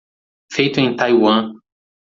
Feito 0.51 0.79
em 0.79 0.95
Taiwan. 0.95 1.59